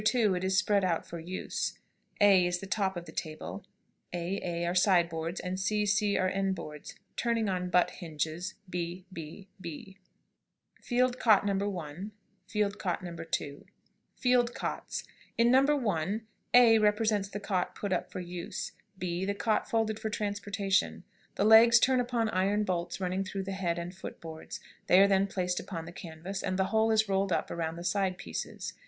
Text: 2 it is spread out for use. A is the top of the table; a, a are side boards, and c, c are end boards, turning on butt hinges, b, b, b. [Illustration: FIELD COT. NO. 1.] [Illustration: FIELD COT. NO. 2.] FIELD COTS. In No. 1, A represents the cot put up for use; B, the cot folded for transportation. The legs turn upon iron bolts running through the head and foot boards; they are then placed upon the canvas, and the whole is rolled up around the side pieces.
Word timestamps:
2 0.03 0.33
it 0.33 0.43
is 0.43 0.57
spread 0.57 0.83
out 0.83 1.05
for 1.05 1.19
use. 1.19 1.77
A 2.19 2.47
is 2.47 2.57
the 2.57 2.65
top 2.65 2.97
of 2.97 3.05
the 3.05 3.11
table; 3.11 3.63
a, 4.11 4.39
a 4.43 4.65
are 4.65 4.73
side 4.73 5.09
boards, 5.09 5.39
and 5.39 5.59
c, 5.59 5.85
c 5.85 6.17
are 6.17 6.27
end 6.27 6.55
boards, 6.55 6.95
turning 7.15 7.47
on 7.47 7.69
butt 7.69 7.91
hinges, 7.91 8.55
b, 8.67 9.05
b, 9.13 9.47
b. 9.61 9.99
[Illustration: 10.79 10.81
FIELD 11.19 11.19
COT. 11.19 11.45
NO. 11.45 11.69
1.] 11.69 11.89
[Illustration: 11.91 12.11
FIELD 12.47 12.79
COT. 12.79 13.03
NO. 13.03 13.15
2.] 13.29 13.65
FIELD 14.15 14.53
COTS. 14.55 15.03
In 15.37 15.51
No. 15.51 15.75
1, 15.75 16.23
A 16.55 16.79
represents 16.79 17.29
the 17.29 17.39
cot 17.39 17.75
put 17.75 17.93
up 17.93 18.11
for 18.11 18.19
use; 18.21 18.71
B, 18.97 19.23
the 19.23 19.35
cot 19.35 19.69
folded 19.69 19.99
for 19.99 20.09
transportation. 20.09 21.03
The 21.35 21.45
legs 21.45 21.79
turn 21.79 21.99
upon 21.99 22.27
iron 22.29 22.63
bolts 22.63 22.99
running 22.99 23.23
through 23.23 23.43
the 23.43 23.51
head 23.51 23.77
and 23.77 23.93
foot 23.93 24.19
boards; 24.19 24.59
they 24.87 24.99
are 24.99 25.07
then 25.07 25.27
placed 25.27 25.59
upon 25.59 25.85
the 25.85 25.91
canvas, 25.91 26.41
and 26.41 26.57
the 26.57 26.65
whole 26.73 26.89
is 26.89 27.07
rolled 27.07 27.31
up 27.31 27.51
around 27.51 27.75
the 27.75 27.83
side 27.83 28.17
pieces. 28.17 28.73